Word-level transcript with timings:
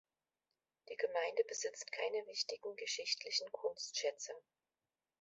Die 0.89 0.95
Gemeinde 0.97 1.43
besitzt 1.47 1.91
keine 1.91 2.25
wichtigen 2.25 2.75
geschichtlichen 2.75 3.51
Kunstschätze. 3.51 4.33